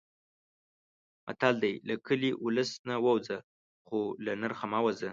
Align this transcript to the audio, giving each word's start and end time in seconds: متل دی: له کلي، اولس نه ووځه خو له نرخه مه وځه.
متل 1.25 1.55
دی: 1.63 1.73
له 1.87 1.95
کلي، 2.07 2.31
اولس 2.43 2.71
نه 2.87 2.95
ووځه 3.05 3.37
خو 3.87 3.99
له 4.25 4.31
نرخه 4.41 4.65
مه 4.73 4.79
وځه. 4.85 5.09